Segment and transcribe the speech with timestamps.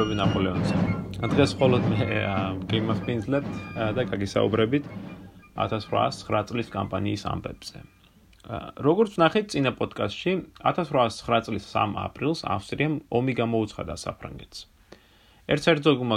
[0.00, 0.76] მოგესალმებით პოდკასტზე საუბრები ნაპოლეონზე.
[1.28, 1.98] დღეს მხოლოდ მე
[2.70, 3.52] გეიმასპინზლებთ
[3.96, 4.84] და გაგისაუბრებით
[5.60, 7.78] 1809 წლის კამპანიის ამბებზე.
[8.80, 10.32] როგორც ნახეთ წინა პოდკასტში,
[10.64, 14.58] 1809 წლის 3 აპრილს ავსტრიამ ომი გამოუცხადა საფრანგეთს.
[15.50, 16.16] ერცერცოგმა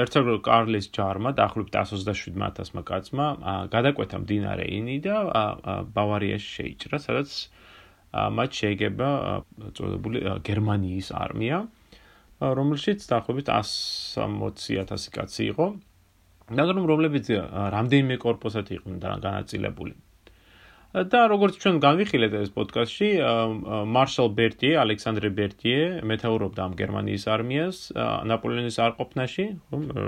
[0.00, 3.26] ერცერცოგ კარლის ჯარმა დაახლოებით 127000-მა კაცმა
[3.74, 5.16] გადაკვეთა მდინარე ინი და
[5.92, 7.28] ბავარიაში შეიჭრა, სადაც
[8.16, 9.08] მათ შეეგება
[9.76, 11.68] წოდებული გერმანიის არმია,
[12.40, 15.66] რომელშიც დაახლოებით 160.000 კაცი იყო,
[16.52, 17.30] მაგრამ რომლებიც
[17.74, 19.94] რამდენიმე корпуსად იყვნენ განაწილებული.
[20.96, 23.08] და როგორც ჩვენ განვიხილეთ ეს პოდკასტში,
[23.96, 27.76] მარშალ ბერტიე, ალექსანდრე ბერტიე მეთაურობდა ამ გერმანიის არმიას
[28.30, 29.44] ნაპოლეონის არ ყოფნაში,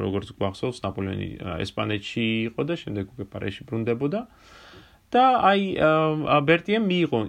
[0.05, 1.29] როგორც გვახსოვს, ნაპოლეონი
[1.65, 4.21] ესპანეთში იყო და შემდეგ უკვე პარიზში ბრუნდებოდა.
[4.25, 4.58] აა
[5.15, 5.63] და აი
[6.45, 7.21] ბერტიემ მიიღო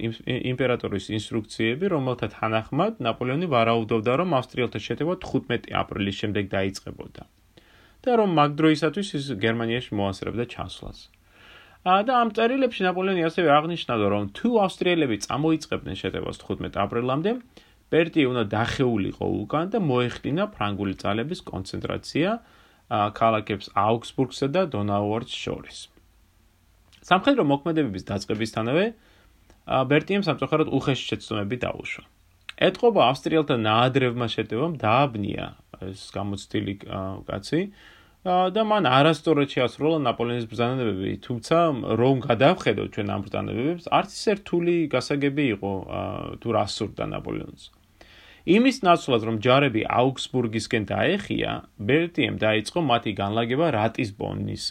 [0.52, 7.24] იმპერატორის ინსტრუქციები, რომელთა თანახმად ნაპოლეონი ვარაუდობდა, რომ ავსტრიელთა შეტევა 15 აპრილის შემდეგ დაიწყებოდა.
[8.00, 11.00] და რომ მაგ დროისათვის ის გერმანიაში მოასწრებდა ჩასვლას.
[12.08, 17.32] და ამ წერილებში ნაპოლეონი ასევე აღნიშნავდა, რომ თუ ავსტრიელები წამოიწყებდნენ შეტევას 15 აპრილამდე,
[17.92, 22.30] ბერტიე უნდა დახეულიყო უკან და მოეხდინა ფრანგული ძალების კონცენტრაცია
[23.20, 25.78] ქალაქებს აუგსბურგსა და დონაუორტს შორის.
[27.06, 28.86] სამხედრო მოქმედებების დაწყებისთანავე
[29.70, 32.04] ბერტიემ სამწუხაროდ უხეში შეცდომები დაუშვა.
[32.60, 35.46] ეთყობა ავსტრიელთა ნაადრევმა შეტევამ დააბნია
[35.80, 36.74] ეს გამოცდილი
[37.30, 37.62] კაცი
[38.28, 41.58] და მან არასწორად შეასრულა ნაპოლეონის ბრძანებები, თუმცა
[41.96, 45.72] რომ გადავხედოთ ჩვენ ამ ბრძანებებს, არც ისე რთული გასაგები იყო
[46.44, 47.64] თუ რა სურდა ნაპოლეონს.
[48.44, 54.64] იმის ნაცვლად რომ ჯარები აუგსბურგისკენ დაეხია, ბერტიემ დაიწყო მათი განლაგება რატისბონის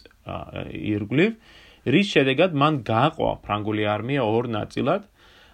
[0.93, 1.33] ირგვლივ
[1.87, 5.07] რის შედეგად მან გააყვა ფრანგული არმია ორ ნაწილად.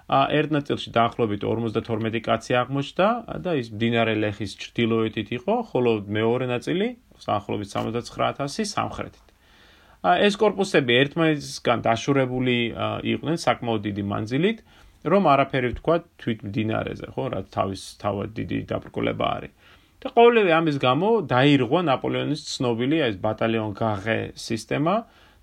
[0.09, 3.09] ერთ ნაწილში დაახლოებით 52 კაცი აღმოჩნდა
[3.45, 6.89] და ის მდინარე ლეხის ჩრდილოეთით იყო, ხოლო მეორე ნაწილი
[7.25, 9.27] დაახლოებით 79000 სამხრეთით.
[10.05, 12.57] ეს корпуსები ერთმანეთისგან დაშორებული
[13.13, 14.59] იყვნენ საკმაოდ დიდი მანძილით,
[15.05, 19.53] რომ არაფერი ვთქვა თვით მდინარეზე, ხო, რაც თავის თავად დიდი დაბრკოლება არის.
[20.05, 24.95] და ყოველივე ამის გამო დაირღვა ნაპოლეონის ცნობილი ეს ბატალიონ გაღე სისტემა,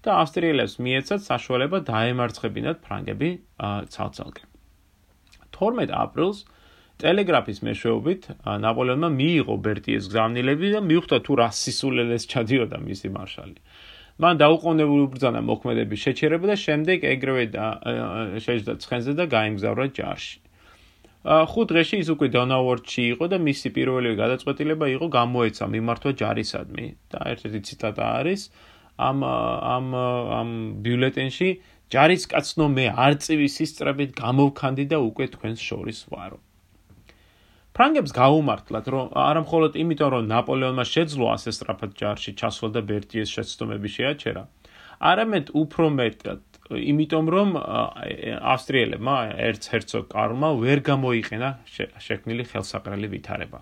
[0.05, 3.29] და ავსტრიელებს მიეცათ საშუალება დაემარცხებინათ ფრანგები
[3.93, 4.43] ცალ-ცალკე.
[5.57, 6.43] 12 აპრილს
[7.01, 8.27] ტელეგრაფის მეშვეობით
[8.65, 13.57] ნაპოლეონმა მიიღო ბერტიეს გზავნილები და მიხვდა თუ რა სისულელეს ჩადიოდა მისი მარშალი.
[14.21, 17.43] მან დაუყოვნებლივ უბრძანა მოქმედების შეჩერება და შემდეგ ეგრევე
[18.45, 20.37] შეჯდა ცხენზე და გაემგზავრა ჯარში.
[21.21, 27.19] ხუთ დღეში ის უკვე დონაუორტში იყო და მისი პირველი გადაწყვეტილება იყო გამოეცა მიმართვა ჯარისადმი და
[27.33, 28.41] ერთ-ერთი ციტატა არის
[29.09, 29.23] ამ
[29.75, 29.87] ამ
[30.39, 30.49] ამ
[30.85, 31.49] ბიულეტენში
[31.91, 36.37] ჯარისკაცნო მე არწივის სისწრებით გამოვქანდი და უკვე თქვენს შორის ვარო.
[37.75, 43.89] ფრანგებს გაუმართლათ რომ არამხოლოდ იმიტომ რომ ნაპოლეონმა შეძლო ასე სწრაფად ჯარში ჩასვლა და ბერტიეს შეცდომები
[43.95, 44.43] შეაჩერა,
[45.11, 46.41] არამედ უფრო მეტად
[46.91, 47.49] იმიტომ რომ
[48.53, 49.15] ავსტრიელებმა
[49.47, 51.49] ერცჰერცოგ კარლმა ვერ გამოიყენა
[52.07, 53.59] შექმნილი ხელსაყრელი ვითარება.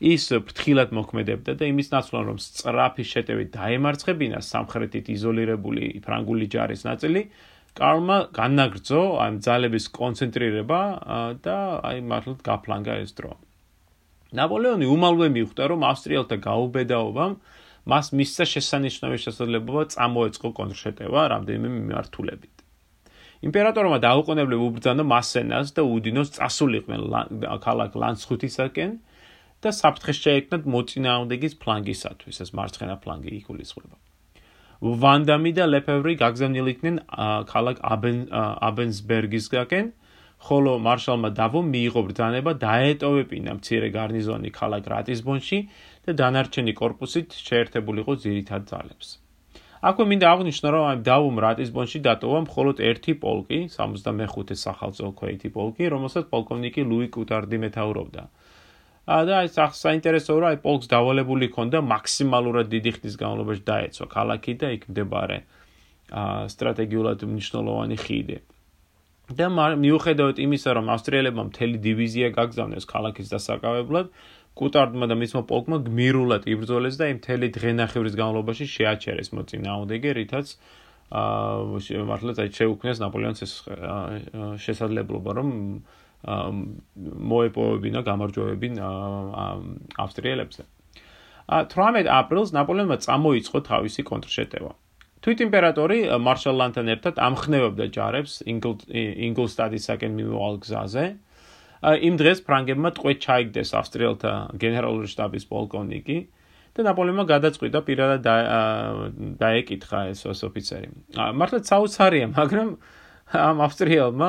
[0.00, 7.22] ის ფრთხილად მოქმედებდა და იმის ნაცვლად რომ სწრაფი შეტევით დაემარცხებინა სამხრეთით იზოლირებული ფრანგული ჯარის ნაწილი
[7.76, 10.80] კარმა განაგრძო ამ ძალების კონცენტრირება
[11.44, 13.32] და აი მართლაც გაფლანგა ეს დრო.
[14.36, 17.32] ნაპოლეონი უმალვე მიხვდა რომ ავსტრიელთა გაუბედაობამ
[17.92, 22.54] მას მისცა შესანიშნავი შესაძლებლობა წამოეწყო კონტრშეტევა რამდენიმე მიმართულებით.
[23.46, 27.00] იმპერატორმა დაუყოვნებლივ უბრძანა მასენას და უდინოს წასულიყვნენ
[27.64, 28.90] ქალაქ ლანცხუთისაკენ
[29.64, 33.96] და საფრთხე შეექმნათ მოწინააღმდეგის ფლანგისათვის, ეს მარცხენა ფლანგი იგულისხმება.
[35.04, 36.96] ვანდამი და ლეფევრი გაგზავნილ იქნენ
[37.52, 37.76] ქალაქ
[38.68, 39.86] აბენსბერგისგაკენ,
[40.46, 45.58] ხოლო მარშალმა დავომ მიიღო ბრძანება დაეტოვებინა მცირე გარნიზონი ქალაქ რატისბონში
[46.06, 49.08] და დანარჩენი корпуსით შეერთებულიყო ძირითად ძალებს.
[49.86, 55.84] აქვე მინდა აღვნიშნო, რომ აი დავომ რატისბონში დატოვა მხოლოდ ერთი პოლკი, 65 სახალხო ქვეითი პოლკი,
[55.94, 58.22] რომელსაც პოლკოვნიკი ლუი კუტარდი მეთაურობდა.
[59.06, 64.70] და აი საინტერესოა რა აი პოლკს დავალებული ქონდა მაქსიმალურად დიდი ხნის განმავლობაში დაეცვა ქალაქი და
[64.74, 65.38] იქ მდებარე
[66.54, 68.38] სტრატეგიულად მნიშვნელოვანი ხიდი.
[69.26, 74.06] და მიუხედავად იმისა, რომ ავსტრიელებმა მთელი დივიზია გაგზავნეს ქალაქის დასაკავებლად,
[74.54, 80.46] კუტარდმა და მისმა პოლკმა გმირულად იბრძოლეს და იმ მთელი დღენახევრის განმავლობაში შეაჩერეს მოწინააღმდეგე, რითაც
[81.10, 83.52] აა მართლაც აი შეუქმნეს ნაპოლეონს ეს
[84.62, 85.50] შესაძლებლობა, რომ
[86.24, 88.74] მოეპოვებინა გამარჯვებინ
[90.06, 90.62] ავსტრიელებზე.
[91.46, 94.72] 18 აპრილს ნაპოლეონმა წამოიწყო თავისი კონტრშეტევა.
[95.22, 101.04] თვით იმპერატორი მარშალ ლანთან ერთად ამხნევებდა ჯარებს ინგლსტადისაკენ მიმოვალ გზაზე
[101.86, 106.18] იმ დღეს ფრანგებმა ტყვე ჩაიგდეს ავსტრიელთა გენერალური შტაბის პოლკოვნიკი
[106.76, 108.26] და ნაპოლეონმა გადაწყვიტა პირადად
[109.40, 110.88] დაეკითხა ეს ოფიცერი.
[111.16, 112.68] მართლა საოცარია, მაგრამ
[113.34, 114.28] ამ ავსტრიელმა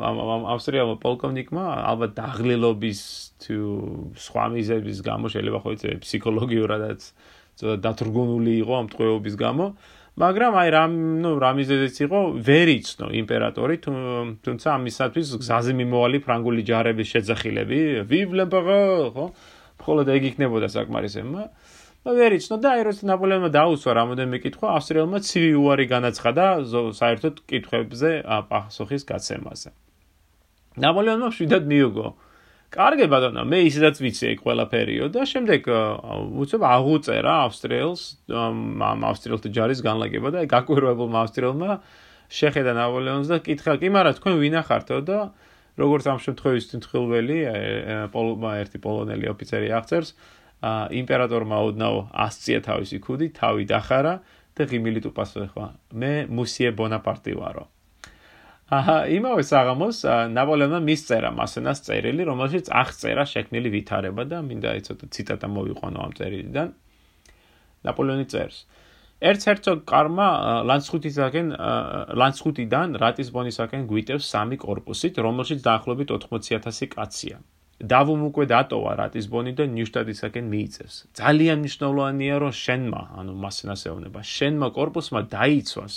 [0.00, 3.00] ამ ავსტრიელმა პოლკოვნიკმა ალბათ დაღლილობის
[3.44, 3.56] თუ
[4.16, 7.00] სხვა მიზების გამო შეიძლება ხო იცი ფსიქოლოგიურადაც
[7.84, 9.66] დათრგუნული იყო ამ ტყვეობის გამო
[10.24, 17.12] მაგრამ აი რამ ნუ რამიზეზეც იყო ვერ იცნო იმპერატორი თუმცა ამისათვის გზაზე მიმოვალი ფრანგული ჯარების
[17.12, 17.78] შეძახილები
[18.08, 19.26] l'empereur ხო?
[19.80, 21.69] მხოლოდ ეგ იქნებოდა საკმარისი მაგრამ
[22.00, 26.44] და ვერ იცნო და აი როცა ნაპოლეონმა დაუსვა რამოდენმე კითხვა ავსტრიელმა ცივი უარი განაცხადა
[26.96, 28.10] საერთოდ კითხვებზე
[28.48, 29.72] პასუხის გაცემაზე
[30.80, 32.08] ნაპოლეონმა შვიდად მიუგო
[32.72, 35.68] კარგი ბატონო მე ისედაც ვიცი ეგ ყველაფერიო და შემდეგ
[36.40, 41.70] უცებ აღუწერა ავსტრიელს ამ ავსტრიელთა ჯარის განლაგება და აი გაკვირვებულმა ავსტრიელმა
[42.30, 45.18] შეხედა ნაპოლეონს და კითხა კი მაგრამ თქვენ ვინახართო და
[45.82, 47.38] როგორც ამ შემთხვევაში თქილველი
[48.14, 50.14] პოლმა ერთი პოლონელი ოფიცერი აღწერს
[50.60, 54.14] იმპერატორმა ოდნავ ასწია თავისი ქუდი, თავი დახარა
[54.56, 55.66] და ღიმილით უპასუხა:
[55.96, 57.64] მე მუსიე ბონაპარტი ვარო.
[58.70, 59.98] აჰა, იმავე საღამოს
[60.30, 66.68] ნაპოლეონმა მისწერა მასენას წერილი, რომელშიც აღწერა შექმნილი ვითარება და მინდა ცოტა ციტატა მოვიყვანო ამ წერილიდან.
[67.88, 68.58] ნაპოლეონი წერს:
[69.20, 70.28] ერთ ჰერცოგ კარმა
[70.70, 71.48] ლანსხუთისაკენ
[72.20, 77.42] ლანსხუთიდან რატისბონისაკენ გვიტევს სამი корпуსით, რომელშიც დაახლოებით 40000 კაცია.
[77.80, 80.94] დავუმ უკვე დატოვა რატისბონი და ნიუშტადისაკენ მიიწევს.
[81.16, 85.94] ძალიან მნიშვნელოვანია, რომ შენმა, ანუ მასენასეოვნება, შენმა корпуსმა დაიცვას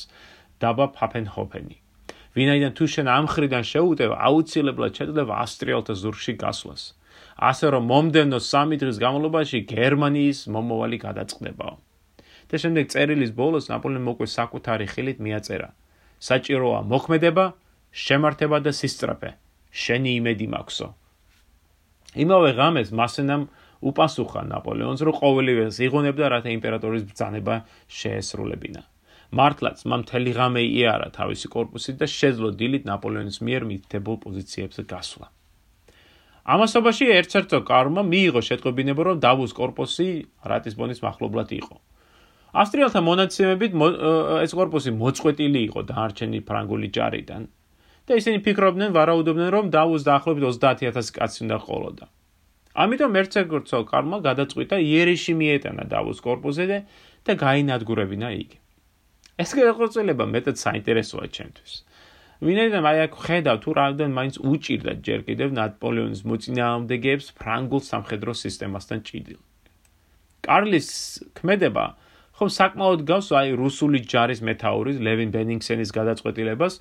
[0.63, 1.75] დაბა ფაფენჰოფენი.
[2.33, 6.83] ვინაიდან თუ შენ ამ ხრიდან შეუტევ, აუცილებლად შეძლებ ავსტრიელთა ზურგში გასვლას.
[7.38, 11.75] ასე რომ მომდენო 3 დღის განმავლობაში გერმანიის მომავალი გადაწყდებაო.
[12.50, 15.69] და შემდეგ წერილის ბოლოს ნაპოლეონი მოკვე საკუთარი ხილით მიაწერა:
[16.27, 17.45] საჭიროა მოქმედება,
[17.91, 19.31] შემართება და სისწრაფე.
[19.74, 20.88] შენი იმედი მაქვსო.
[22.13, 23.44] იმავე ღამეს მასენამ
[23.83, 27.56] უპასუხა ნაპოლეონს, რომ ყოველივეს იღონებდა, რათა იმპერატორის ბრძანება
[27.89, 28.81] შეესრულებინა.
[29.33, 35.27] მართლაც მან მთელი ღამე იარა თავისი корпуსით და შეძლო დილით ნაპოლეონის მიერ მითითებულ პოზიციებზე გასვლა.
[36.54, 40.07] ამასობაში ერთ-ერთო კარმა მიიღო შეტყობინება, რომ დავუს корпуსი
[40.51, 41.75] რატისბონის מחლობლად იყო.
[42.54, 43.71] ავსტრიელთა მონაცემებით
[44.45, 47.42] ეს корпуსი მოწყვეტილი იყო დაარჩენი ფრანგული ჯარიდან.
[48.08, 52.06] და ისინი ფიქრობდნენ, ვარაუდობდნენ, რომ დავუს დაახლოებით 30000 კაცი უნდა ყოლოდა.
[52.74, 56.78] ამიტომ ერცერგორძო კარლმა გადაწყვიტა იერიში მიეტანა დავუს корпуზზე
[57.26, 58.58] და გაინადგურებინა იგი.
[59.44, 61.74] ეს გადაწყვეტილება მეტად საინტერესოა ჩემთვის.
[62.44, 69.00] ვინაიდან აი აქ ხედავ თუ რამდენ მაინც უჭირდა ჯერ კიდევ ნაპოლეონის მოწინააღმდეგეებს ფრანგულ სამხედრო სისტემასთან
[69.08, 69.40] ჭიდილ.
[70.44, 70.90] კარლის
[71.40, 71.86] ქმედება
[72.44, 76.74] ხომ საკმაოდ გავს აი რუსული ჯარის მეთაურის ლევინ ბენინგსენის გადაწყვეტილებას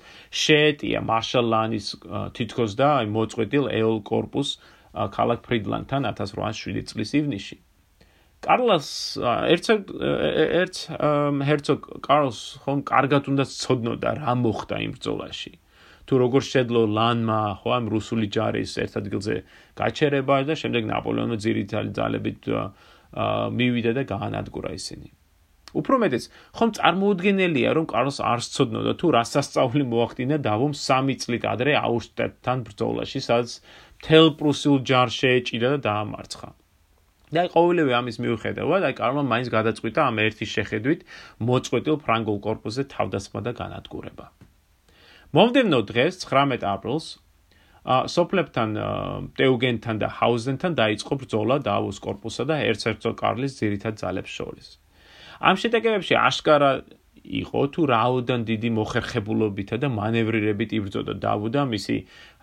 [0.43, 1.87] შეეტია მარშალანის
[2.35, 4.49] თითქოს და აი მოწყვეტილ ეოლ კორპუს
[5.15, 7.57] ქალაქ ფრიდლანდთან 1807 წლის ივნისში.
[8.43, 8.87] კარლას
[9.23, 9.81] ერთად
[10.59, 10.75] ერთ
[11.47, 15.51] ჰერცოგ კარლს ხომ კარგად უნდა ცოდნოდა რა მოხდა იმ ბრძოლაში.
[16.03, 19.35] თუ როგორ შეძლო ლანმა ხო ამ რუსული ჯარის ერთ ადგილზე
[19.79, 22.41] გაჩერება და შემდეგ ნაპოლეონო ძირითადი ძალებით
[23.55, 25.22] მივიდა და გაანადგურა ისინი.
[25.73, 26.23] უფრო მეტიც,
[26.57, 32.57] ხომ წარმოუდგენელია, რომ კარლს არ სცოდნოდა თუ რა სასწაული მოახდინა დავომ 3 წლით ადრე აუშტატთან
[32.67, 33.49] ბრძოლაში, სადაც
[34.03, 36.49] მთელ პრუსიულ ჯარს შეეჭირა და დაამარცხა.
[37.33, 40.99] და ყოველივე ამის მიუხედავად, აი კარლმა მაინც გადაწყვიტა ამ ერთი შეხედვით
[41.49, 44.25] მოწყვეტილ ფრანგულ корпуსზე თავდასხმა და განადგურება.
[45.33, 47.07] მომდენო დღეს 19 აპრილს
[47.83, 48.69] სოფლებთან,
[49.39, 54.67] ტეუგენთან და ჰაუზენთან დაიწყო ბრძოლა დაავოს корпуსა და ერცერცოგ კარლის ძირითად ძალებს შორის.
[55.43, 56.71] ამ შეტაკებებში აშკარა
[57.23, 61.95] იყო თუ რაოდან დიდი მოხერხებულობითა და მანევრირებით იბრძოდა დავუდა მისი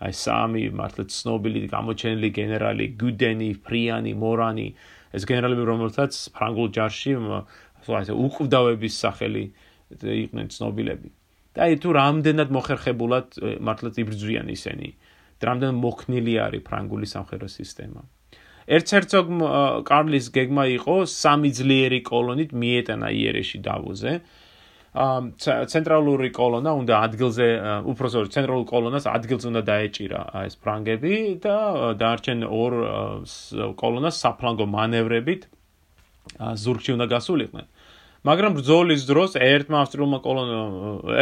[0.04, 4.68] აი სამი მართლა ცნობილი გამოჩენილი გენერალი გუდენი, ფრიანი, მორანი
[5.16, 7.12] ეს გენერალები რომელთაც ფრანგულ ჯარში
[8.00, 9.44] ასე უკვდავების სახელი
[10.00, 11.08] იყვნენ ცნობილები.
[11.56, 13.26] და აი თუ რამდენად მოხერხებულად
[13.66, 14.88] მართლა იბრძვიან ისინი,
[15.42, 18.00] რამდენად მოქნილი არის ფრანგული სამხედრო სისტემა.
[18.70, 19.30] ერცერცოგ
[19.88, 24.12] კარლის გეგმა იყო სამი ძლიერი კოლონით მიეტანა იერეში დავოზე.
[25.70, 27.46] ცენტრალური კოლონა უნდა ადგილზე
[27.90, 31.56] უფრო სწორედ ცენტრალურ კოლონას ადგილზე უნდა დაეჭირა ეს ფრანგები და
[32.02, 32.72] დაარჩენ ორ
[33.82, 35.46] კოლონას საფლანგო მანევრებით
[36.62, 37.66] ზურგში უნდა გასულიყვნენ.
[38.28, 40.72] მაგრამ ბრძოლის დროს ერთმა ავსტრიულმა კოლონამ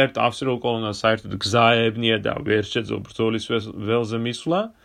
[0.05, 3.45] ერთ ავსტრიულ კოლონას საერთოდ გზაებნია და ვერ შეძლო ბრძოლის
[3.89, 4.61] ველზე მისვლა.
[4.65, 4.78] აა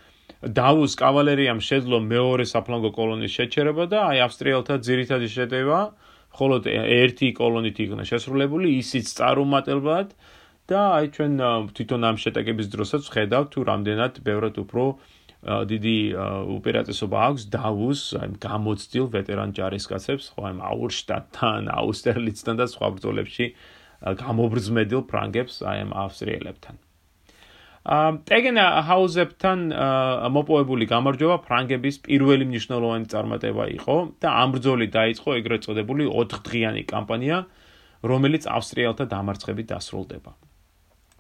[0.45, 5.81] დავუს კავალერიამ შეძლო მეორე საფლანგო კოლონის შეჩერება და აი ავსტრიელთა ძირითადი შეტევა
[6.35, 10.09] მხოლოდ ერთი კოლონით იქნა შესრულებული ისიც წარუმატებლად
[10.69, 11.33] და აი ჩვენ
[11.77, 14.85] თვითონ ამ შეტაკების დროსაც ხედავთ თუ რამდენად ბევრად უფრო
[15.45, 15.97] დიდი
[16.57, 23.47] უპირატესობა აქვს დავუს, აი გამოცდილ ვეტერან ჯარისკაცებს, ხო აი აურშტატთან, აუსტერლიცთან და სხვა ბრძოლებში
[24.25, 26.75] გამობრძმედილ ფრანგებს აი ამ ავსტრიელებთან.
[27.85, 28.57] ტეგენ
[28.89, 29.59] ჰაუზებთან
[30.33, 36.83] მოპოვებული გამარჯვება ფრანგების პირველი მნიშვნელოვანი წარმატება იყო და ამ ბრძოლით დაიწყო ეგრეთ წოდებული 4 დღიანი
[36.89, 37.45] კამპანია,
[38.01, 40.33] რომელიც ავსტრიელთა დამარცხებით დასრულდება.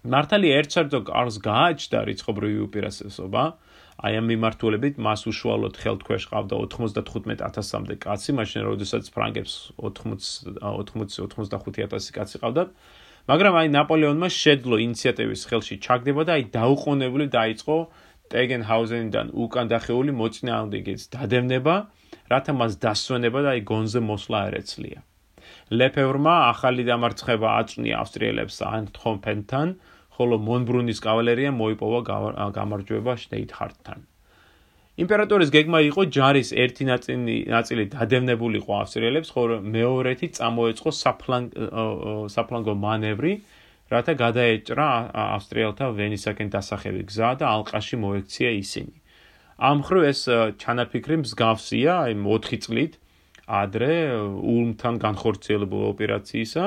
[0.05, 3.43] მართალი ერცერდო კარლს გააჩნდა რიცხობრივი უპირატესობა,
[4.05, 12.13] აი ამ მიმართულებით მას უშუალოდ ხელთქვეშ ყავდა 95000-მდე კაცი, მაშინ როდესაც ფრანგებს 80 80 85000
[12.17, 12.69] კაცი ყავდათ.
[13.25, 17.77] მაგრამ აი ნაპოლეონმა შეძლო ინიციატივის ხელში ჩაგდება და აი დაუყოვნებლივ დაიწყო
[18.35, 21.75] ტეგენჰაუზენიდან უკან დახეული მოწინააღმდეგეების დადევნება,
[22.33, 24.99] რათა მას დასვენება და აი გონზე მოსვლა არ ეცლია.
[25.81, 29.69] ლეფევრმა ახალი დამარცხება აწვნია ავსტრიელებს ანტხომფენთან,
[30.17, 32.01] ხოლო მონბრუნის კავალერია მოიპოვა
[32.61, 33.99] გამარჯვება შტეითჰარტთან.
[34.95, 40.91] იმპერატორის გეგმა იყო ჯარის ერთი ნაწილი ნაწილი დადევნებულიყო ავსტრიელებს, ხოლო მეორეთი წამოეწყო
[42.31, 43.33] საფლანგო მანევრი,
[43.91, 44.87] რათა გადაეჭრა
[45.35, 48.95] ავსტრიელთა ვენისაკენ დასახევი გზა და ალყაში მოექცია ისინი.
[49.59, 50.21] ამ ხრივ ეს
[50.63, 52.95] ჩანაფიქრი მსგავსია, აი 4 წლით
[53.51, 53.93] ადრე
[54.55, 56.65] ულმთან განხორციელებულ ოპერაციისა,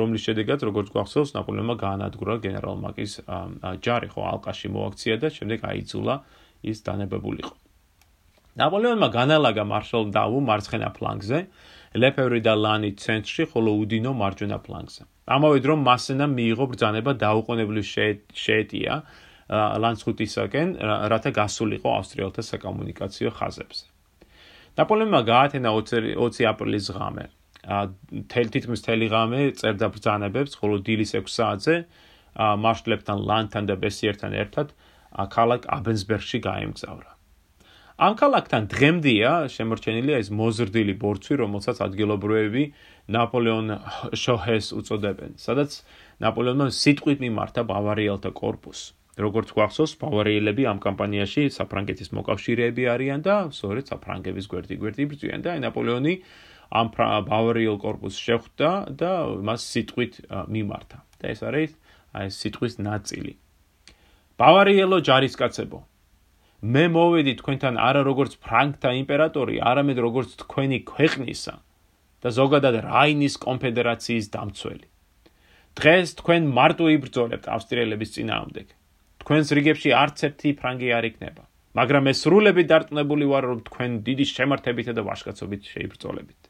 [0.00, 3.20] რომლის შედეგად როგორც გვახსოვს ნაპოლეონმა გაანადგურა გენერალ მაკის
[3.84, 6.16] ჯარი ხო ალყაში მოაქცია და შემდეგ აიძულა
[6.72, 7.65] ის დანებებულიყო
[8.56, 11.40] ნაპოლეონმა განალაგა მარშალ დავუ მარცხენა ფლანგზე
[12.00, 15.02] ლეფევრი და ლანი ცენტრში ხოლო უდინო მარჯვენა ფლანგზე.
[15.36, 17.86] ამავე დროს მასენა მიიღო ბრძანება დაუყოვნებლივ
[18.44, 18.94] შეეტია
[19.84, 20.68] ლანცხუტისაკენ
[21.12, 23.86] რათა გასულიყო ავსტრიელთა საკომუნიკაციო ხაზებზე.
[24.80, 27.26] ნაპოლეონმა გაათენა 20 აპრილის ღამე.
[28.32, 31.74] თელ თითქმის თელი ღამე წერდა ბრძანებებს, ხოლო დილის 6 საათზე
[32.36, 34.72] მარშლებთან ლანთან და ბესიერთან ერთად
[35.32, 37.15] ქალაქ აბენსბერგში გაემგზავრა.
[37.96, 42.64] ამ ქალაქთან დღემდეა შემორჩენილია ეს მოზრდილი ბორცვი, რომელსაც ადგილობრივები
[43.16, 43.72] ნაპოლეონ
[44.12, 45.80] შოჰეს უწოდებენ, სადაც
[46.20, 48.92] ნაპოლეონმა სიტყვით მიმართა ბავარიელთა корпуს.
[49.16, 56.14] როგორც გვახსოვს, ბავარიელები ამ კამპანიაში საფრანგეთის მოკავშირეები არიან და სწორედ საფრანგების გვერდიგვერდი ბრძვიან და ნაპოლეონი
[56.68, 56.86] ამ
[57.32, 60.14] ბავარიელ корпуს შეხვდა და მას სიტყვით
[60.52, 60.98] მიმართა.
[61.16, 61.70] და ეს არის
[62.12, 63.32] აი სიტყვის ნაწილი.
[64.36, 65.95] ბავარიელო ჯარისკაცებო
[66.64, 71.54] მე მოვედი თქვენთან არა როგორც ფრანგთა იმპერატორი, არამედ როგორც თქვენი ქვეყნისა
[72.24, 74.86] და ზოგადად რაინის კონფედერაციის დამცველი.
[75.76, 78.66] დღეს თქვენ მარტო იბრძოლებთ ავსტრიელების წინააღმდეგ.
[79.20, 81.44] თქვენს რიგებში არც ერთი ფრანგი არ იქნება.
[81.76, 86.40] მაგრამ ეს სრულები დარწმუნებული ვარ, რომ თქვენ დიდი შემართებით და ვაშკაცობით შეიბრძოლებით.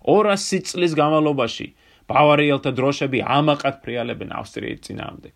[0.00, 1.66] 200 წლის განმავლობაში
[2.08, 5.34] ბავარიელთა დროშები ამაყად ფრიალებენ ავსტრიის წინააღმდეგ.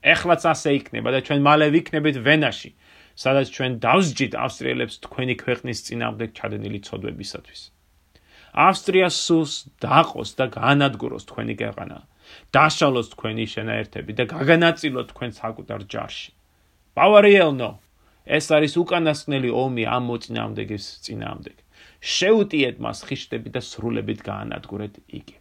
[0.00, 2.70] ეხლაც ასე იქნება და ჩვენ მალე ვიქნებით ვენაში,
[3.20, 7.60] სადაც ჩვენ დავსჯით ავსტრიელებს თქვენი ქვეყნის წინააღმდეგ ჩადენილი ცოდვებისათვის.
[8.50, 11.98] ავსტრია სულს დაყოს და განადგუროს თქვენი ქვეყანა,
[12.54, 16.30] დაშალოს თქვენი შენაერთები და გაგანაწილოს თქვენ საკუთარ ჯარში.
[16.96, 17.70] ბავარიელნო,
[18.26, 21.56] ეს არის უკანასკნელი ომი ამ მოწინააღმდეგის წინააღმდეგ.
[22.00, 25.36] შეუტიეთ მას ხიშტები და სრულებით გაანადგურეთ იგი.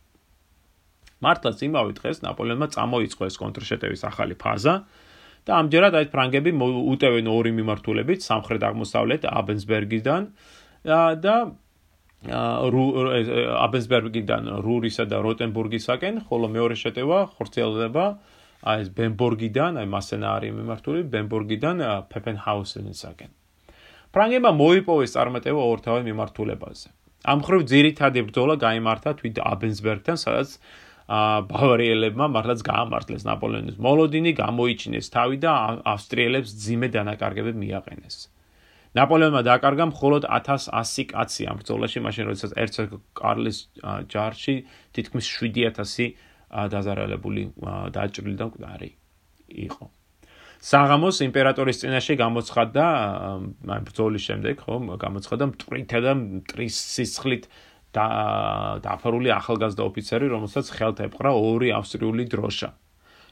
[1.23, 4.75] მართლაც იმავე დღეს ნაპოლეონმა წამოიწყო ეს კონტრშეტევის ახალი ფაზა
[5.47, 6.51] და ამჯერად აი ფრანგები
[6.93, 10.21] უტევენ ორი მიმართულებით სამხრეთ აღმოსავლეთ აბენსბერგიდან
[11.23, 11.35] და
[13.63, 18.05] აბენსბერგიდან რურისა და როტენბურგისაკენ, ხოლო მეორე შეტევა ხორციელდება
[18.59, 21.75] აი ეს ბენბორგიდან, აი მასენა არის მიმართული ბენბორგიდან
[22.11, 23.29] პეპენჰაუსენისაკენ.
[24.11, 26.87] ფრანგებმა მოიპოვეს წარმატება ორთავე მიმართულებაზე.
[27.23, 30.49] ამ ხრივ ძირითადი ბრძოლა გამართა თვით აბენსბერგთან, სადაც
[31.09, 35.53] ბავარიელებმა მართლაც გაამართლეს ნაპოლეონის მოლოდინი, გამოიჩინეს თავი და
[35.89, 38.17] ავსტრიელებს ძიმე დანაკარგები მიაყენეს.
[38.93, 43.57] ნაპოლეონმა დაკარგა მხოლოდ 1100 კაცი ამ ბრძოლაში, მაშინ როდესაც ერცეგ კარლის
[44.09, 44.55] ჯარში
[44.93, 46.13] თითქმის 7000
[46.49, 47.43] დაზარალებული
[47.93, 48.91] დაჭრილი და მკვდარი
[49.69, 49.85] იყო.
[50.59, 52.85] საღამოს იმპერატორის წინაშე გამოცხადდა
[53.73, 61.01] აი ბრძოლის შემდეგ ხო გამოცხადდა მტრითა და მტრის სისხლით და დაფარული ახალგაზრდა ოფიცერი რომელსაც ხელთ
[61.07, 62.69] ეპყრა ორი ავსტრიული დროშა.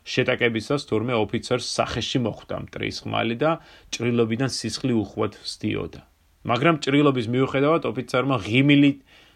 [0.08, 3.52] შეტაკებისას თურმე ოფიცერს სახეში მოხვდა მტრის ხმალი და
[3.92, 6.02] ჭრილობიდან სისხლი უხვად სდიოდა.
[6.48, 8.92] მაგრამ ჭრილობის მიუხედავად ოფიცერმა ღიმილი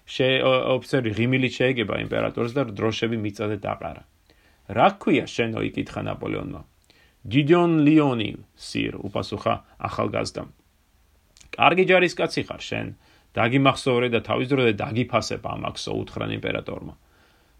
[0.08, 0.30] შე
[0.75, 4.04] ოფიცერი ღიმილი შეეგება იმპერატორს და დროშები მიწაზე დაყარა.
[4.72, 6.62] რა ქვია შენო იკითხა ნაპოლეონმა?
[7.22, 9.54] გიდიონ ლიონი სირ უპასუხა
[9.86, 10.50] ახალგაზრდამ
[11.54, 12.88] კარგი ჯარისკაცი ხარ შენ
[13.38, 16.94] დაგიმახსოვრე და თავის დროზე დაგიფასებ ამაქსო უთხრან იმპერატორმა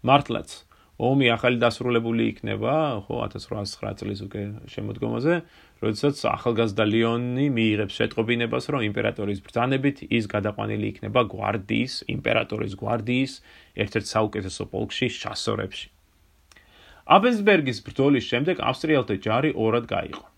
[0.02, 0.58] მართლაც
[1.02, 2.72] ომი ახალი დასრულებული იქნება,
[3.06, 5.34] ხო, 1809 წლის უკვე შემოდგომაზე,
[5.82, 13.32] როდესაც ახალგაზრდა ლეონი მიიღებს შეტყობინებას, რომ იმპერატორის ბრძანებით ის გადაყვანილი იქნება გვარდიის, იმპერატორის გვარდიის
[13.82, 15.86] ერთ-ერთ საუკეთესო პოლკში, შასორებში.
[17.02, 20.31] აბენსბერგის ბრძოლის შემდეგ ავსტრიელთა ჯარი ორად გაიყო.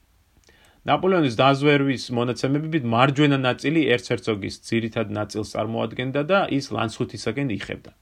[0.85, 7.93] ნაპოლეონის დაზვერვის მონაცემებით მარჯვენა ნაწილი ერცერცოგის ძირითად ნაწილს წარმოადგენდა და ის ლანცხუთისაგან იხებდა.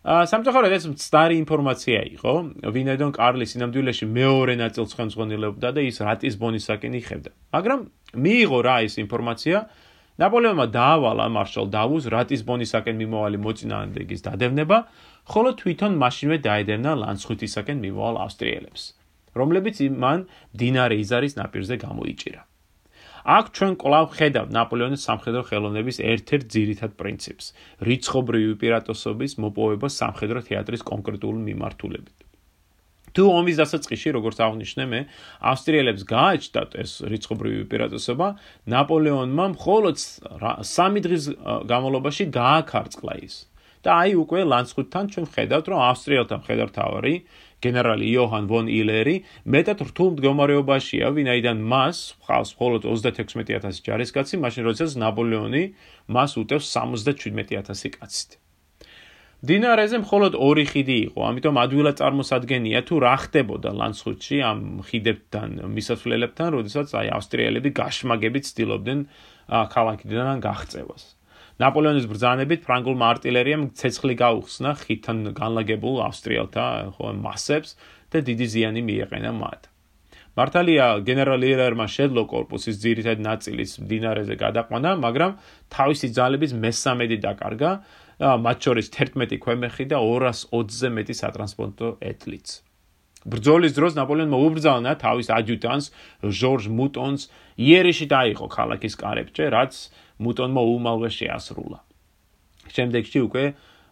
[0.00, 2.32] სამწუხაროდ ეს მცდარი ინფორმაცია იყო,
[2.72, 7.30] ვინაიდან კარლი სინამდვილეში მეორე ნაწილს ხელმძღვანელობდა და ის რატისბონისაკენ იხებდა.
[7.58, 7.80] მაგრამ
[8.16, 9.58] მიიღო რა ეს ინფორმაცია?
[10.20, 14.78] ნაპოლეონმა დაავალა მარშალ დავუს რატისბონისაკენ მიმავალი მოწინააღმდეგის დადევნება,
[15.26, 18.82] ხოლო თვითონ მაშინვე დაედევნა ლანცხუთისაკენ მიმავალ ავსტრიელებს,
[19.36, 22.42] რომლებიც მან დინარე იზარის ნაპირზე გამოიჭირა.
[23.20, 27.46] აქ ჩვენ კვლავ ხედავთ ნაპოლეონის სამხედრო ხელოვნების ერთ-ერთ ძირითად პრინციპს:
[27.84, 32.18] რიცხობრივი უპირატესობის მოპოვება სამხედრო თეატრის კონკრეტული მიმართულებით.
[33.10, 35.00] თუ ომის დასაწყისში, როგორც აღნიშნე მე,
[35.52, 38.28] ავსტრიელებს გააჩნდათ ეს რიცხობრივი უპირატესობა,
[38.70, 41.24] ნაპოლეონმა მხოლოდ 3 დღის
[41.66, 43.50] განმავლობაში გააქარწყლა ის.
[43.80, 47.14] და აი უკვე ლანცხუთთან ჩვენ ხედავთ, რომ ავსტრიელთა მხედართავარი
[47.64, 54.96] გენერალი იოჰან ვონ ილერი მეტად რთულ მდგომარეობაშია, ვინაიდან მას ხავს მხოლოდ 36000 ჯარისკაცი, მაშინ როდესაც
[55.00, 55.64] ნაპოლეონი
[56.08, 58.40] მას უტევს 77000 კაცით.
[59.40, 66.48] დინარეზე მხოლოდ ორი ხიდი იყო, ამიტომ ადვილად წარმოსადგენია თუ რა ხდებოდა ლანცხუთში ამ ხიდებთან მისასვლელებთან,
[66.60, 69.00] როდესაც აი ავსტრიელები გაშმაგებით ცდილობდნენ
[69.48, 71.19] ქალაქიდან გაღწევას.
[71.60, 76.64] ნაპოლეონის ბრძანებით ფრანგულმა артиლერიამ ცეცხლი გაუხსნა ხიდან განლაგებულ ავსტრიელთა
[76.96, 77.74] ხო მასებს
[78.14, 79.68] და დიდი ზიანი მიეყენა მათ.
[80.40, 85.36] მართალია გენერალ იერერმა შეძლო корпуსის ძირითად ნაწილის მდინარეზე გადაყვანა, მაგრამ
[85.76, 87.70] თავისი ძალების მესამედი დაკარგა,
[88.46, 92.48] მათ შორის 11 ქვემეხი და 220-ზე მეტი სატრანსპორტო ეთლიც.
[93.20, 95.86] ბრძოლის დროს ნაპოლეონმა უბრძანა თავის ადიუტანტს
[96.24, 97.22] ჟორჟ მუტონს
[97.60, 99.72] იერიში დაიღო ქალაქის კარებჭე, რაც
[100.20, 101.78] მუტონმა უმალვე შეასრულა.
[102.70, 103.44] შემდეგში უკვე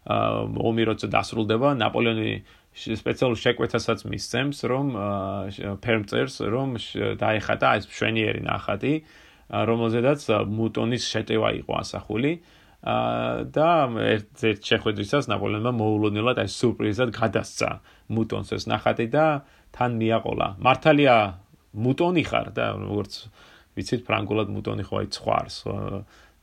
[0.09, 2.33] ომი როცა დასრულდება, ნაპოლეონი
[2.79, 4.87] სპეციალურ შეკვეთასაც მისცემს, რომ
[5.83, 6.69] ფერმწერს, რომ
[7.19, 8.93] დაეხატა ეს მშვენიერი ნახატი,
[9.49, 12.33] რომელზედაც მუტონის შეტევა იყო ასახული.
[12.79, 17.71] და ერთ შეხვედრისას ნაპოლეონმა მოულოდნელად ეს სურპრიზად გადასცა
[18.14, 19.43] მუტონს ეს ნახატი და
[19.75, 20.62] თან მიაყოლა.
[20.62, 21.17] მართალია
[21.75, 23.27] მუტონი ხარ და როგორც
[23.79, 25.57] ვიცით ფრანგულად მუტონი ხო აი ცხარს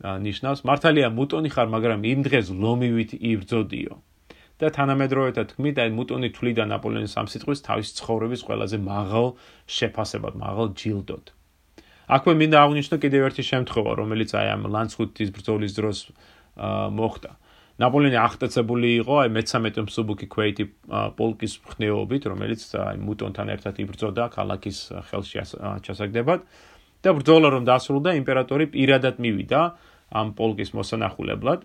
[0.03, 3.95] ნიშნავს მართალია მუტონი ხარ მაგრამ იმ დღეს ლომივით იბრძოდიო.
[4.55, 9.27] და თანამედროვეთა თქმით აი მუტონი თვლიდა ნაპოლეონის სამსიტყვის თავის ცხოვრების ყველაზე მაღალ
[9.67, 11.25] შეფასებად მაღალ ჯილდოდ.
[12.15, 15.97] აქვე მინდა აღნიშნო კიდევ ერთი შემთხვევა რომელიც აი ამ ლანცხუთის ბრძოლის დროს
[16.95, 17.31] მოხდა.
[17.83, 20.65] ნაპოლეონი აღტაცებული იყო აი მე-13 მსუბუქი ქვეითი
[21.19, 24.79] პოლკის ხნეობით რომელიც აი მუტონთან ერთად იბრძოდა ქალაქის
[25.11, 25.43] ხელში
[25.83, 26.39] ჩასაგდებად
[27.05, 29.61] და ბრძოლა რომ დასრულდა, იმპერატორი პირადად მივიდა
[30.15, 31.59] ამ პოლკის მოსანახულებლად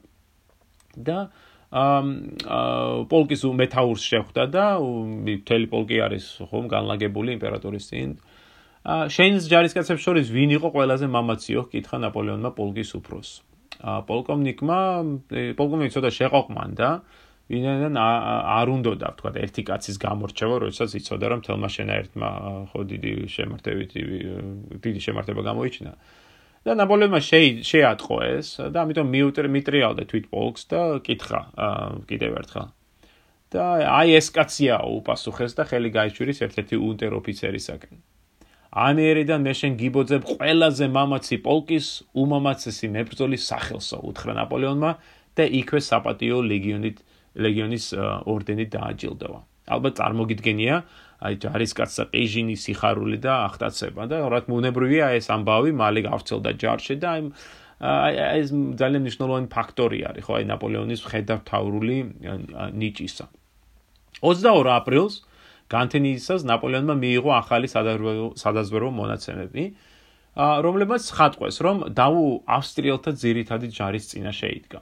[1.08, 1.18] და
[1.70, 2.06] ამ
[3.10, 8.18] პოლკის უმეთაურს შეხვდა და მთელი პოლკი არის ხომ განლაგებული იმპერატორის წინ.
[8.84, 11.60] შეინს ჯარისკაცებს შორის ვინ იყო ყველაზე მამაციო?
[11.70, 13.28] კითხა ნაპოლეონმა პოლკის უფროს.
[13.80, 14.78] პოლკოვნიკმა
[15.56, 16.88] პოლკოვნიკი ცოტა შეყოყმანდა
[17.50, 22.28] ვინაიდან არ უნდა და ვთქვა ერთი კაცის გამორჩევა, როდესაც იცოდა რომ თელმა შენაერთმა
[22.70, 23.90] ხო დიდი შემართებით
[24.84, 25.92] დიდი შემართება გამოიჩინა.
[26.60, 27.20] და ნაპოლეონმა
[27.64, 31.40] შეატყო ეს და ამიტომ მიუტრიალდა თვით პოლკს და კითხა
[32.04, 32.68] კიდევ ერთხელ.
[33.50, 33.62] და
[33.98, 37.96] აი ეს კაცია უპასუხეს და ხელი გაიჩვირის ერთ-ერთი უნტერ ოფიცერისაკენ.
[38.70, 44.90] ამერიდან მე შენ გიბოძებ ყველაზე მამაცი პოლკის უმამაცესი მებრძოლის სახელსო, უთხრა ნაპოლეონმა
[45.34, 46.96] და იქვე საპატიო ლეგიონით
[47.36, 47.84] ლეგიონის
[48.26, 49.40] ორდენით დააჯილდოვა.
[49.70, 50.76] ალბათ წარმოგიდგენია,
[51.20, 56.96] აი ჯარისკაცსა პეიჟინის სიხარული და ახტაცება და რა თქმა უნებრივია ეს ამბავი მალე გავრცელდა ჯარში
[56.96, 57.10] და
[57.80, 58.48] აი ეს
[58.80, 61.98] ძალიან მნიშვნელოვანი ფაქტორი არის, ხო, აი ნაპოლეონის ხედავთავრული
[62.76, 63.26] ნიჭისა.
[64.20, 65.14] 22 აპრილს
[65.70, 69.64] განთენისას ნაპოლეონმა მიიღო ახალი სადაზვერვო მონაცემები,
[70.36, 72.24] რომლებიც ხატყვეს, რომ დაუ
[72.58, 74.80] ავსტრიელთა ძირითადი ჯარის წინა შეიდგა.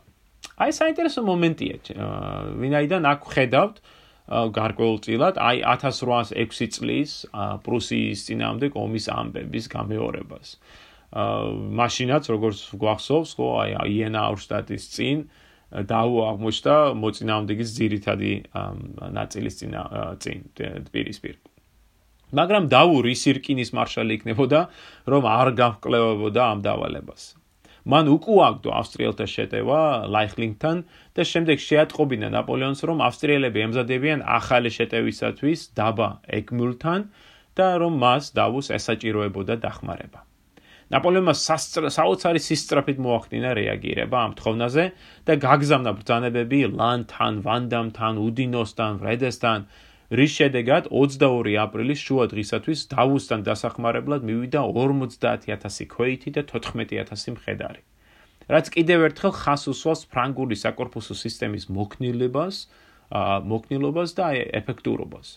[0.58, 2.02] აი საინტერესო მომენტია
[2.58, 3.76] ვინაიდან აქ ხედავთ
[4.28, 7.12] გარკვეულწილად აი 1806 წლის
[7.64, 10.48] პრუსიის ძინავდე ომის ამბების გამეორებას.
[11.14, 15.24] აა მაშინაც როგორც გვახსოვს ხო აი იენა აუშტატის წინ
[15.88, 18.32] დაუ აღმოჩნდა მოწინააღმდეგის ძირითადი
[19.14, 19.82] ნაწილის წინა
[20.20, 20.38] წინ
[20.92, 21.36] პირისპირ.
[22.34, 24.60] მაგრამ დაუ რისირკინის მარშალი იქნებოდა
[25.08, 27.38] რომ არ გავკლევებოდა ამ დავალებას
[27.88, 29.80] მან უკუაგდო ავსტრიელთა შეტევა
[30.12, 30.80] ლაიხლინგთან
[31.16, 36.08] და შემდეგ შეატყობინა ნაპოლეონს, რომ ავსტრიელები ემზადებიან ახალი შეტევისათვის დაბა
[36.40, 37.06] ეკმულთან
[37.56, 40.20] და რომ მას დავუს ესაჭიროებოდა დახმარება.
[40.92, 44.84] ნაპოლეონმა საოცარი სისწრაფით მოახდინა რეაგირება ამ თხოვნაზე
[45.28, 49.66] და გაგზავნა ბრძანებები ლანთან, ვანდამთან, უდინოსთან, ვრედესთან,
[50.08, 57.82] რის შედეგად 22 აპრილის შუა დღისათვის დავუსთან დასახმარებლად მივიდა 50000 ქვეითი და 14000 მხედარი.
[58.48, 62.56] რაც კიდევ ერთხელ ხას უსვავს ფრანგული საკორპუსო სისტემის მოქნილებას,
[63.52, 65.36] მოქნილობას და ეფექტურობას.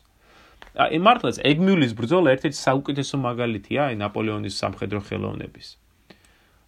[0.80, 5.81] აი მართლაც ეგმიulis ბრძოლა ერთ-ერთი საუკეთესო მაგალითია აი ნაპოლეონის სამხედრო ხელოვნების.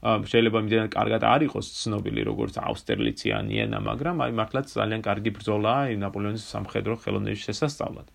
[0.03, 5.85] შეიძლება იმდენად კარგად არ იყოს ცნობილი როგორც ავსტერლიციანი ენა, მაგრამ აი მართლაც ძალიან კარგი ბრძოლაა
[5.87, 8.07] აი ნაპოლეონის სამხედრო ხელოვნების შესასწავლად.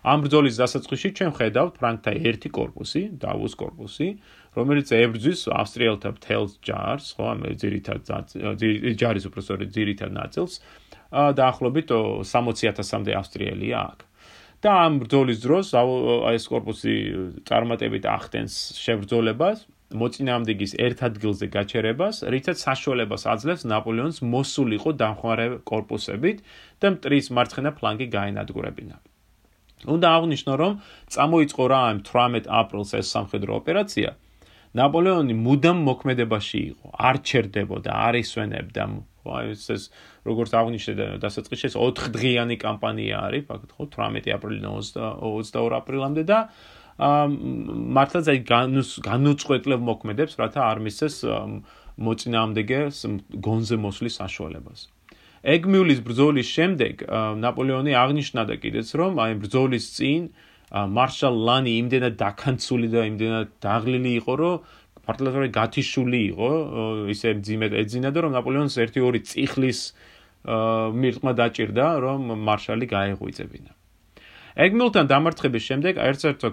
[0.00, 4.08] ამ ბრძოლის დასაწყისში ჩვენ ხედავთ ფრანკთა ერთი корпуსი, დავუს корпуსი,
[4.56, 8.00] რომელიც ებრძვის ავსტრიელთა მთელს ჯარს, ხო, ამ ძირითად
[8.96, 10.54] ჯარის უფრო სწორედ ძირითად ნაწილს,
[11.12, 11.92] დაახლოებით
[12.32, 13.98] 60000-მდე ავსტრიელია აქ.
[14.60, 15.72] და ამ ბრძოლის დროს
[16.32, 16.94] ეს корпуსი
[17.48, 26.44] წარმატებით ახდენს შებრძოლებას მოწინააღმდეგის ერთ ადგილზე გაჩერებას, რითაც საშუალებას აძლევს ნაპოლეონს მოსულიყო დამხმარე корпуსებით
[26.78, 28.96] და მტრის მარცხენა ფლანგი გაენადგურებინა.
[29.90, 30.72] უნდა აღნიშნო, რომ
[31.10, 34.10] წამოიწყო რაიმ 18 აპრილს ეს სამხედრო ოპერაცია.
[34.78, 38.82] ნაპოლეონი მუდამ მოქმედებაში იყო, არ ჩერდებოდა, არ ისვენებდა.
[39.20, 39.90] აი ეს
[40.24, 46.38] როგორც აღნიშნე დასაწყისში ეს 4 დღიანი კამპანია არის, ფაქტობრივად 18 აპრილიდან 22 აპრილამდე და
[47.00, 48.38] მართლაც აი
[49.08, 51.16] განუწყვეტლებ მოქმედებს, რათა არ მისცეს
[52.00, 52.96] მოწინააღმდეგეს
[53.46, 54.80] გონზე მოსვლის საშუალებას.
[55.40, 57.04] ეგმიulis ბრძოლის შემდეგ
[57.40, 60.22] ნაპოლეონი აღნიშნა და კიდეც რომ აი ბრძოლის წინ
[60.70, 64.56] მარშალ ლანი იმდენად დაქანცული და იმდენად დაღლილი იყო, რომ
[65.08, 66.50] მართლაც გათიშული იყო,
[67.10, 69.80] ისე ძიმედ ეძინა და რომ ნაპოლეონს 1-2 წიხლის
[71.00, 73.79] მიღმა დაჭირდა, რომ მარშალი გაეღვიძებინა.
[74.58, 76.48] ეგმილთან დამარცხების შემდეგ ერთ-ერთი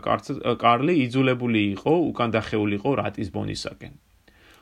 [0.61, 3.93] კარლი იძულებული იყო უკან დახეულიყო რატისბონისაკენ.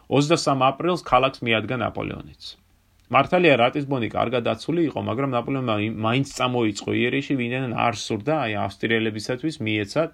[0.08, 2.44] 23 აპრილს ქალაქს მიადგა ნაპოლეონიც.
[3.06, 9.56] მართალია რატისბონი კარგად დაცული იყო, მაგრამ ნაპოლეონმა მაინც წამოიწყო იერიში, ვინმე არ სურდა აი ავსტრიელებისათვის
[9.62, 10.10] მიეცათ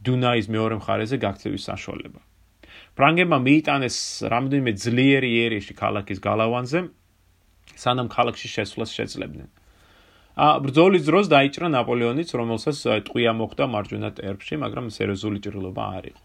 [0.00, 2.20] დუნაის მეორე მხარეზე გაქცევის საშუალება.
[2.96, 3.96] ფრანგებმა მიიტანეს
[4.32, 6.80] რამდენიმე ძლიერი იერიში ქალაქის გალავანზე,
[7.76, 9.48] სანამ ქალაქში შესვლას შეძლებდნენ.
[10.40, 16.22] ბრძოლის დროს დაიჭრა ნაპოლეონიც, რომელსაც ტყვია მოხდა მარჯვენა ტერფში, მაგრამ სერიოზული ჭრილობა არ იყო.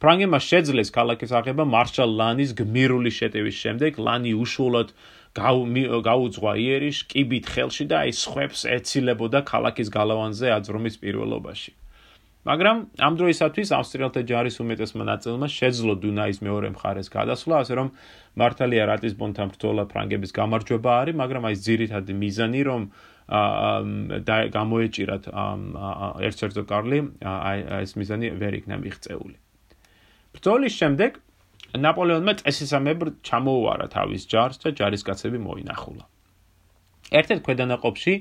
[0.00, 4.88] ფრანგებმა შეძლეს ქალაქის აღება მარშალ ლანის გმირული შეტევის შემდეგ, ლანი უშუალოდ
[6.08, 11.72] გაუძღვა იერიშ კიბით ხელში და აი სხვებს ეცილებოდა ქალაქის გალავანზე აძრომის პირველობაში.
[12.44, 17.88] მაგრამ ამ დროისათვის ავსტრიელთა ჯარის უმეტესმა ნაწილმა შეძლო დუნაის მეორე მხარეს გადასვლა, ასე რომ
[18.40, 22.82] მართალია რატისბონთან ბრძოლა ფრანგების გამარჯვება არის, მაგრამ აი ძირითადი მიზანი რომ
[23.24, 25.24] და გამოეჭირათ
[26.28, 29.36] ერთ-ერთი კარლი აი ეს მიზანი ვერ იქნა მიღწეული.
[30.34, 31.10] ბრძოლის შემდეგ
[31.74, 36.04] ნაპოლეონმა წესისამებრ ჩამოუარა თავის ჯარს და ჯარისკაცები მოინახულა.
[37.18, 38.14] ერთ-ერთ ქვედანაყოფში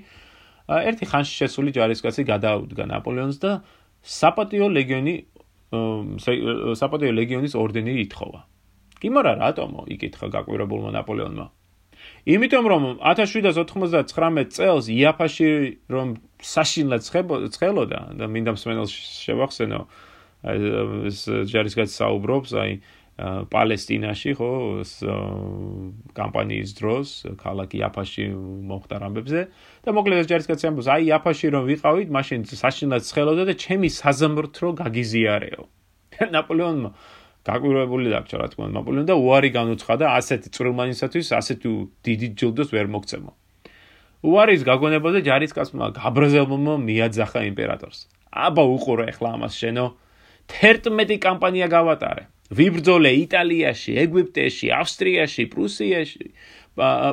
[0.72, 3.52] ერთი ხანში შესული ჯარისკაცი გადაუდგა ნაპოლეონს და
[4.04, 5.16] საპატიო ლეგიონი
[6.80, 8.40] საპატიო ლეგიონის ორდენი ითხოვა.
[9.02, 9.82] კი მარა რატომო?
[9.94, 11.46] იკითხა გაკვირებულმა ნაპოლეონმა.
[12.24, 15.50] იმიტომ რომ 1799 წელს იაფაში
[15.92, 18.92] რომ საშინლად ცხელოდა და მინდა მსმენელს
[19.28, 19.82] შევახსენო
[21.10, 21.20] ეს
[21.52, 22.72] ჯარისკაც საუბრობს აი
[23.54, 24.52] პალესტინაში ხო
[26.18, 28.26] კამპანიის დროს ქალაქი იაფაში
[28.72, 29.42] მოხდა რამბებზე
[29.86, 34.74] და მოკლედ ეს ჯარისკაცი ამბობს აი იაფაში რომ ვიყავით მაშინ საშინლად ცხელოდა და ჩემი საზამთრო
[34.82, 35.62] გაგიზიარეო.
[36.34, 36.90] ნაპოლეონმა
[37.44, 41.70] გაკვირვებული დარჩა რა თქმა უნდა ნაპოლეონი და უარი განუცხადა ასეთი წვრილმანისათვის ასეთი
[42.08, 43.32] დიდი ჯილდოს ვერ მოგცემო.
[44.24, 48.00] უარის გაგონებაზე ჯარისკაცმა გაბრაზელმა მიაძახა იმპერატორს.
[48.32, 49.86] აბა უყურე ახლა ამას შენო.
[50.48, 52.24] 11 კამპანია გავატარე.
[52.54, 56.26] ვიბრძოლე იტალიაში ეგვიპტეში ავსტრიაში პრუსიაში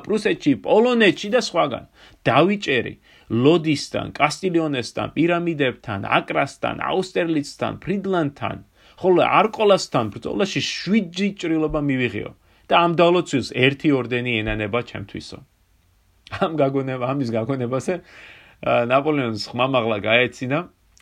[0.06, 1.84] პრუსეთში პოლონეთში და სხვაგან.
[2.28, 2.94] დავიჭერი
[3.30, 8.56] ლოდისთან კასტილიონესთან პირამიდებთან აკრასთან აუსტერლიცთან ფრიდლანდთან
[9.00, 12.30] ხოლო არკოლასთან ბრძოლაში 7 ჭრილობა მივიღეო
[12.68, 15.38] და ამ დალოცვის ერთი ორდენი ენანება ჩემთვისო.
[16.44, 17.94] ამ გაგონება, ამის გაგონებაზე
[18.92, 20.58] ნაპოლეონის ხმამაღლა გაეცინა,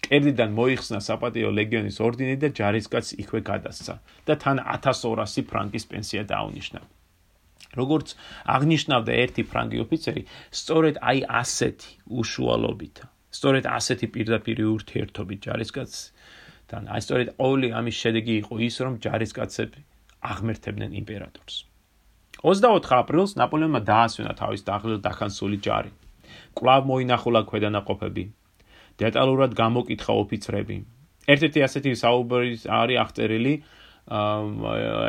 [0.06, 3.94] კერდიდან მოიხსნა საპატიო ლეგიონის ორდენი და ჯარისკაც იქვე გადასცა
[4.30, 6.80] და თან 1200 ფრანკის პენსია დაუნიშნა.
[7.76, 8.14] როგორც
[8.54, 10.22] აღნიშნავდა ერთი ფრანგი ოფიცერი,
[10.60, 12.96] სწორედ აი ასეთი უშუალობით,
[13.36, 15.92] სწორედ ასეთი პირდაპირი ურთიერთობით ჯარისკაც
[16.68, 19.80] თან აი სწორედ ყოველი ამის შედეგი იყო ის რომ ჯარისკაცები
[20.32, 21.64] აღმერთებდნენ იმპერატორს
[22.38, 25.90] 24 აპრილს ნაპოლეონმა დაასვენა თავის დაღლილ დახანსული ჯარი.
[26.54, 28.24] კლავ მოინახულა ქვედანაყოფები.
[29.02, 30.76] დეტალურად გამოკითხა ოფიცრები.
[31.28, 33.54] ერთ-ერთი ასეთი საუბარი არის აღწერილი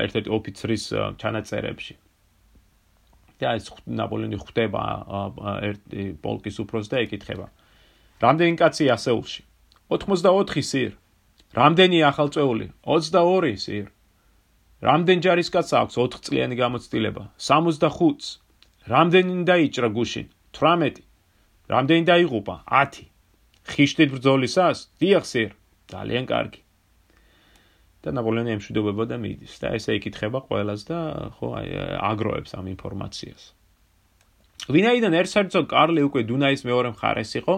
[0.06, 0.84] ერთ-ერთი ოფიცრის
[1.22, 1.96] ჩანაწერებში.
[3.40, 4.84] და ეს ნაპოლეონი ხვდება
[5.64, 7.48] ერთი პოლკის უფროს და ეკითხება.
[8.20, 9.42] რამდენი კაცი ასეულში?
[9.88, 10.92] 84 სիր.
[11.58, 12.70] რამდენი ახალწეული?
[12.86, 13.88] 22 სիր.
[14.86, 17.24] რამდენ ჯარისკაცს აქვს 4 წლიანი გამოცდილება?
[17.38, 18.28] 65-ს.
[18.94, 20.28] რამდენი დაიჭრა გუშინ?
[20.54, 21.04] 18.
[21.70, 22.56] რამდენი დაიღუპა?
[22.70, 23.06] 10.
[23.70, 24.78] ხიშტით ბრძოლისას?
[25.02, 25.52] დიახ, სერ.
[25.90, 26.62] ძალიან კარგი.
[28.00, 31.00] და ნაპოლეონი ემშვიდობება და მიდის და ესე იკითხება ყველას და
[31.36, 31.72] ხო აი
[32.10, 33.44] აგროებს ამ ინფორმაციას.
[34.72, 37.56] ვინაიდან ერცერცოგ კარლი უკვე დუნაის მეორე მხარეს იყო,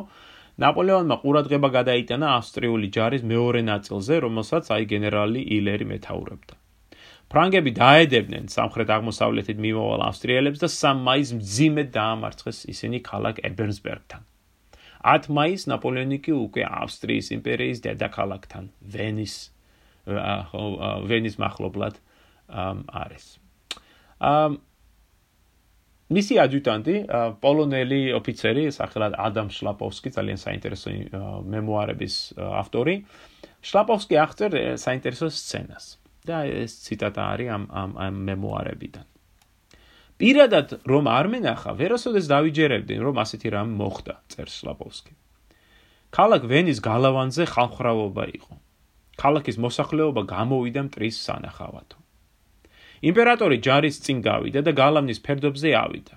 [0.59, 6.55] ნაპოლეონმა ყურადღება გადაიტანა ავსტრიული ჯარის მეორე ნაწილზე, რომელსაც აი გენერალი ილერი მეთაურებდა.
[7.31, 14.21] ფრანგები დაედებდნენ სამხრეთ აღმოსავლეთით მიმოვალ ავსტრიელებს და 3 მაისს მძიმედ დაამარცხეს ისინი ქალაქ ებერნსბერგთან.
[15.01, 19.35] 10 მაისს ნაპოლეონი კი უკვე ავსტრიის იმპერიის დედაქალაქთან, ვენის
[21.07, 21.95] ვენის מחლობლად
[22.51, 23.25] არის.
[24.19, 24.59] ამ
[26.11, 26.95] მისი ადიუტანტი,
[27.43, 30.91] პოლონელი ოფიცერი, სახელად ადამ შლაპოვსკი, ძალიან საინტერესო
[31.47, 32.95] მემუარების ავტორი.
[33.63, 35.85] შლაპოვსკი აღწერს საინტერესო სცენას.
[36.21, 39.05] და ეს ციტატა არის ამ ამ ამ მემუარებიდან.
[40.21, 45.13] პირადად რომ არ მენახა, ვერასოდეს დავიჯერებდი, რომ ასეთი რამ მოხდა, წერს შლაპოვსკი.
[46.13, 48.53] ქალაქ ვენის გალავანზე ხალხრავობა იყო.
[49.17, 52.00] ქალაქის მოსახლეობა გამოვიდა მტრის სანახავათო.
[53.01, 56.15] იმპერატორი ჯარის წინ გავიდა და გალავნის ფერდობზე ავიდა.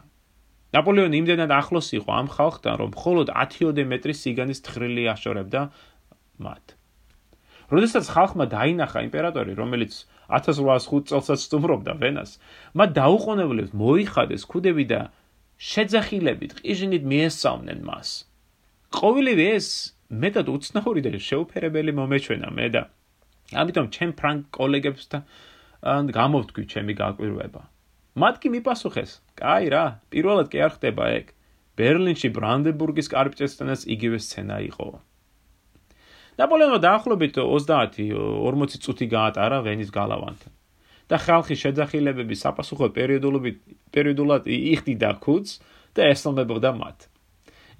[0.74, 5.60] ნაპოლეონი იმდენად ახლოს იყო ამ ხალხთან, რომ მხოლოდ 10-ოდე მეტრის სიგანის თხრილი აშორებდა
[6.44, 6.64] მათ.
[7.72, 9.92] როდესაც ხალხმა დაინახა იმპერატორი, რომელიც
[10.28, 12.30] 1805 წელსაც სტუმრობდა ვენას,
[12.76, 15.00] მათ დაუყოვნებლივ მოიხადეს ქუდები და
[15.56, 18.08] შეძახილებით ყიჟინით მიესალმნენ მას.
[18.94, 19.68] ყოველივე ეს
[20.10, 22.82] მეტად უცნაური და შეუფერებელი მომეჩვენა მე და
[23.60, 25.22] ამიტომ ჩემ ფრანგ კოლეგებსთან
[25.84, 27.62] გამოვთქვი ჩემი გაკვირვება.
[28.16, 31.26] მათ კი მიპასუხეს: "კაი რა, პირველად კი არ ხდება ეგ.
[31.76, 34.88] ბერლინში ბრანდენბურგის კარპჭესთანაც იგივე სცენა იყო."
[36.40, 40.52] ნაპოლეონმა დაახლოებით 30-40 წუთი გაატარა ვენის გალავანთან.
[41.08, 43.56] და ხალხის შეძახილებების საპასუხო პერიოდულობით
[43.92, 45.60] პერიოდულად იხდიდა ქუდს
[45.92, 46.98] და ესალმებოდა მათ.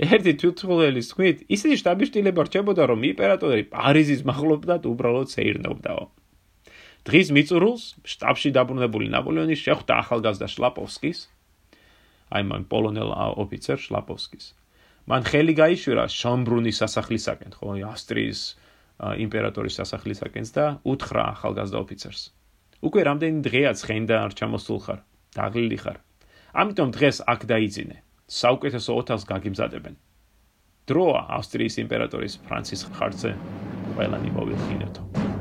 [0.05, 6.05] ერთი თვითმხილველის თქმით, ისეთი შტაბიშტილება რჩებოდა, რომ იმპერატორი პარიზის მახლობლად უბრალოდ შეირნებდაო.
[7.05, 11.19] დღის მიწურულს შტაბში დაბრუნებული ნაპოლეონი შეხვდა ახალგაზრდა შლაპოვსკის,
[12.33, 13.11] აი მან პოლონელ
[13.45, 14.47] ოფიცერ შლაპოვსკის.
[15.05, 18.40] მან ხელი გაიშვირა შამბრუნის სასახლისაკენ, ხო, ავსტრიის
[19.21, 22.23] იმპერატორის სასახლისაკენს და უთხრა ახალგაზრდა ოფიცერს.
[22.88, 25.01] უკვე რამდენი დღეა ცხენდა არ ჩამოსულ ხარ,
[25.37, 25.99] დაღლილი ხარ.
[26.57, 27.97] ამიტომ დღეს აქ დაიძინე.
[28.29, 29.95] საუკეთესო ოთახს გაგიმზადებენ.
[30.88, 33.31] დროა ავსტრიის იმპერატორის ფრანცის ხარცე
[33.97, 35.34] ყველანი მოვიხინეთო.